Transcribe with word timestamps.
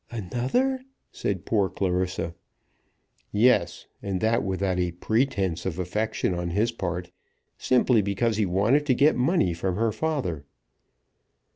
"Another?" 0.09 0.81
said 1.11 1.45
poor 1.45 1.69
Clarissa. 1.69 2.33
"Yes, 3.31 3.85
and 4.01 4.19
that 4.19 4.41
without 4.43 4.79
a 4.79 4.93
pretence 4.93 5.63
of 5.63 5.77
affection 5.77 6.33
on 6.33 6.49
his 6.49 6.71
part, 6.71 7.11
simply 7.59 8.01
because 8.01 8.37
he 8.37 8.47
wanted 8.47 8.87
to 8.87 8.95
get 8.95 9.15
money 9.15 9.53
from 9.53 9.75
her 9.75 9.91
father." 9.91 10.43